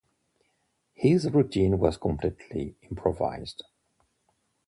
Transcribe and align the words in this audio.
His 0.95 1.29
routine 1.29 1.77
was 1.77 1.97
completely 1.97 2.75
improvised. 2.89 3.65